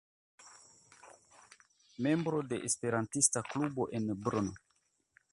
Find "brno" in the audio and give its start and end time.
4.19-4.51